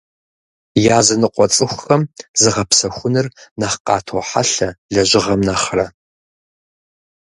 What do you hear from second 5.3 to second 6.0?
нэхърэ.